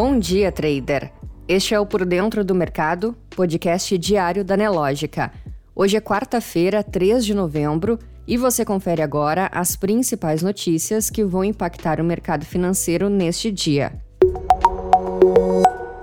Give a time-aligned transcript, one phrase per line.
[0.00, 1.10] Bom dia, trader.
[1.48, 5.32] Este é o Por Dentro do Mercado, podcast diário da Nelógica.
[5.74, 11.42] Hoje é quarta-feira, 3 de novembro, e você confere agora as principais notícias que vão
[11.42, 13.92] impactar o mercado financeiro neste dia.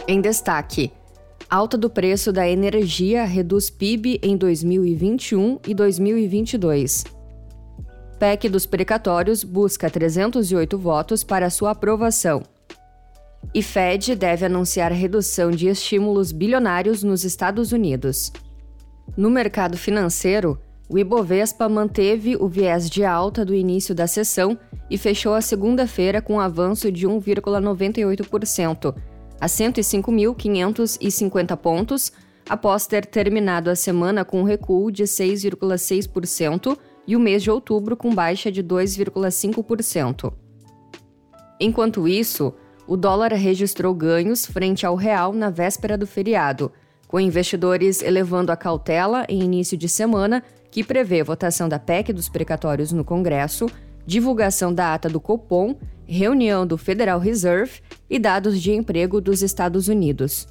[0.05, 0.91] Em destaque:
[1.49, 7.05] alta do preço da energia reduz PIB em 2021 e 2022.
[8.19, 12.43] PEC dos precatórios busca 308 votos para sua aprovação.
[13.53, 18.31] E Fed deve anunciar redução de estímulos bilionários nos Estados Unidos.
[19.15, 20.59] No mercado financeiro,
[20.89, 24.57] o Ibovespa manteve o viés de alta do início da sessão
[24.89, 28.95] e fechou a segunda-feira com um avanço de 1,98%,
[29.39, 32.11] a 105.550 pontos,
[32.47, 37.97] após ter terminado a semana com um recuo de 6,6% e o mês de outubro
[37.97, 40.31] com baixa de 2,5%.
[41.59, 42.53] Enquanto isso,
[42.87, 46.71] o dólar registrou ganhos frente ao real na véspera do feriado,
[47.07, 52.27] com investidores elevando a cautela em início de semana, que prevê votação da PEC dos
[52.29, 53.67] precatórios no Congresso,
[54.05, 55.75] divulgação da ata do Copom,
[56.05, 60.47] reunião do Federal Reserve e dados de emprego dos Estados Unidos.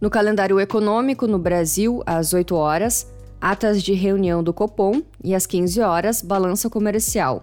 [0.00, 3.06] No calendário econômico, no Brasil, às 8 horas,
[3.40, 7.42] atas de reunião do Copom e às 15 horas, balança comercial.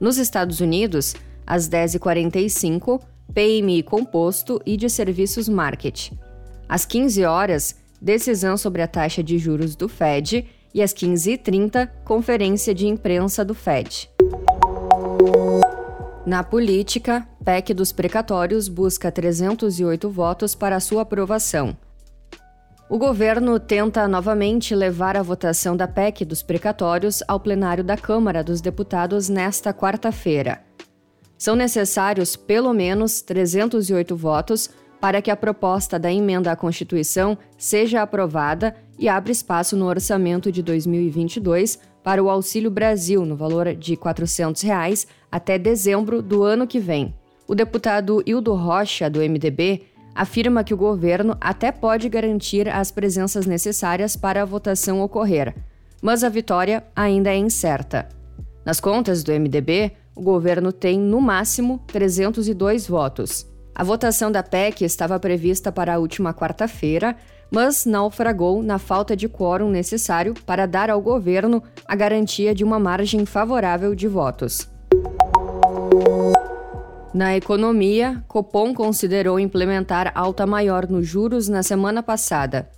[0.00, 1.14] Nos Estados Unidos,
[1.46, 3.00] às 10h45,
[3.34, 6.12] PMI composto e de serviços market.
[6.68, 12.74] Às 15 horas, decisão sobre a taxa de juros do Fed e às 15h30, conferência
[12.74, 14.10] de imprensa do Fed.
[16.26, 21.74] Na política, PEC dos precatórios busca 308 votos para sua aprovação.
[22.90, 28.42] O governo tenta novamente levar a votação da PEC dos precatórios ao plenário da Câmara
[28.42, 30.67] dos Deputados nesta quarta-feira.
[31.38, 34.68] São necessários pelo menos 308 votos
[35.00, 40.50] para que a proposta da emenda à Constituição seja aprovada e abra espaço no orçamento
[40.50, 46.66] de 2022 para o Auxílio Brasil no valor de 400 reais até dezembro do ano
[46.66, 47.14] que vem.
[47.46, 49.82] O deputado Hildo Rocha, do MDB,
[50.14, 55.54] afirma que o governo até pode garantir as presenças necessárias para a votação ocorrer,
[56.02, 58.08] mas a vitória ainda é incerta.
[58.66, 63.46] Nas contas do MDB, o governo tem, no máximo, 302 votos.
[63.72, 67.16] A votação da PEC estava prevista para a última quarta-feira,
[67.48, 72.80] mas naufragou na falta de quórum necessário para dar ao governo a garantia de uma
[72.80, 74.68] margem favorável de votos.
[77.14, 82.68] Na economia, Copom considerou implementar alta maior nos juros na semana passada.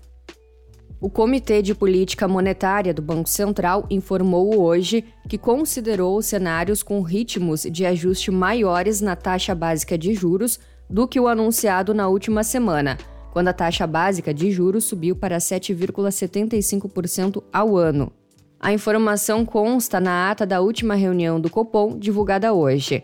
[1.01, 7.63] O Comitê de Política Monetária do Banco Central informou hoje que considerou cenários com ritmos
[7.63, 12.99] de ajuste maiores na taxa básica de juros do que o anunciado na última semana,
[13.33, 18.13] quando a taxa básica de juros subiu para 7,75% ao ano.
[18.61, 23.03] A informação consta na ata da última reunião do Copom, divulgada hoje.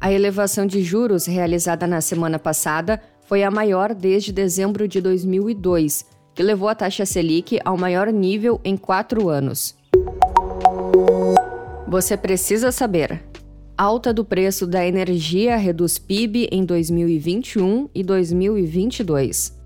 [0.00, 6.13] A elevação de juros realizada na semana passada foi a maior desde dezembro de 2002
[6.34, 9.74] que levou a taxa Selic ao maior nível em quatro anos.
[11.86, 13.22] Você precisa saber.
[13.76, 19.56] Alta do preço da energia reduz PIB em 2021 e 2022.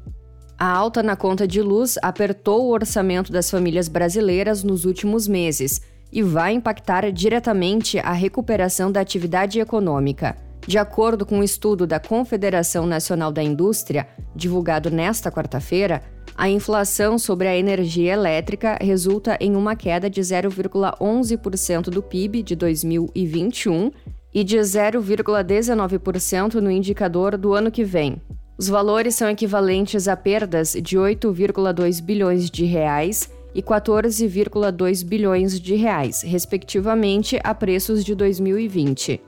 [0.58, 5.80] A alta na conta de luz apertou o orçamento das famílias brasileiras nos últimos meses
[6.12, 10.36] e vai impactar diretamente a recuperação da atividade econômica.
[10.66, 16.02] De acordo com um estudo da Confederação Nacional da Indústria, divulgado nesta quarta-feira,
[16.38, 22.54] a inflação sobre a energia elétrica resulta em uma queda de 0,11% do PIB de
[22.54, 23.90] 2021
[24.32, 28.22] e de 0,19% no indicador do ano que vem.
[28.56, 35.74] Os valores são equivalentes a perdas de 8,2 bilhões de reais e 14,2 bilhões de
[35.74, 39.20] reais, respectivamente, a preços de 2020.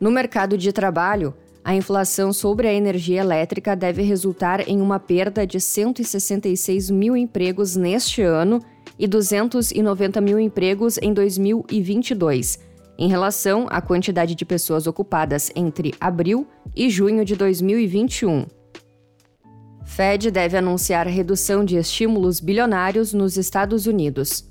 [0.00, 5.46] No mercado de trabalho, a inflação sobre a energia elétrica deve resultar em uma perda
[5.46, 8.60] de 166 mil empregos neste ano
[8.98, 12.58] e 290 mil empregos em 2022,
[12.98, 18.46] em relação à quantidade de pessoas ocupadas entre abril e junho de 2021.
[19.84, 24.49] Fed deve anunciar redução de estímulos bilionários nos Estados Unidos.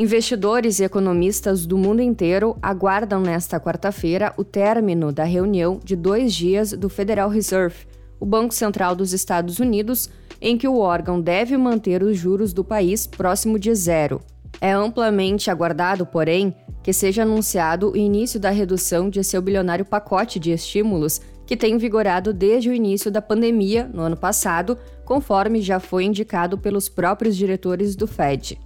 [0.00, 6.32] Investidores e economistas do mundo inteiro aguardam nesta quarta-feira o término da reunião de dois
[6.32, 7.86] dias do Federal Reserve,
[8.18, 10.08] o Banco Central dos Estados Unidos,
[10.40, 14.22] em que o órgão deve manter os juros do país próximo de zero.
[14.58, 20.40] É amplamente aguardado, porém, que seja anunciado o início da redução de seu bilionário pacote
[20.40, 25.78] de estímulos que tem vigorado desde o início da pandemia, no ano passado, conforme já
[25.78, 28.58] foi indicado pelos próprios diretores do Fed.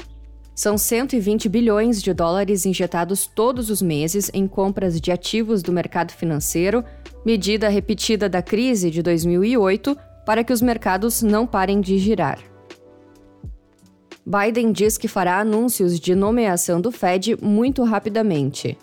[0.54, 6.12] São 120 bilhões de dólares injetados todos os meses em compras de ativos do mercado
[6.12, 6.84] financeiro,
[7.26, 12.38] medida repetida da crise de 2008, para que os mercados não parem de girar.
[14.24, 18.78] Biden diz que fará anúncios de nomeação do Fed muito rapidamente.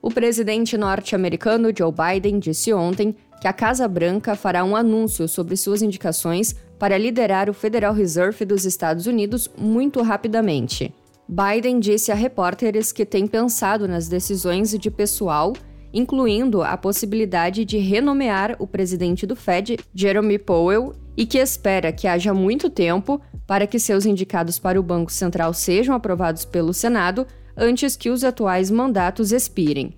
[0.00, 5.56] O presidente norte-americano Joe Biden disse ontem que a Casa Branca fará um anúncio sobre
[5.56, 10.94] suas indicações para liderar o Federal Reserve dos Estados Unidos muito rapidamente.
[11.28, 15.52] Biden disse a repórteres que tem pensado nas decisões de pessoal,
[15.92, 22.06] incluindo a possibilidade de renomear o presidente do Fed, Jeremy Powell, e que espera que
[22.06, 27.26] haja muito tempo para que seus indicados para o Banco Central sejam aprovados pelo Senado
[27.56, 29.94] antes que os atuais mandatos expirem.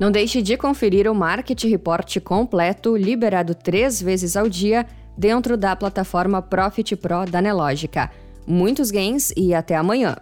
[0.00, 5.76] Não deixe de conferir o Market Report completo, liberado três vezes ao dia, dentro da
[5.76, 8.10] plataforma Profit Pro da Nelogica.
[8.46, 10.16] Muitos gains e até amanhã!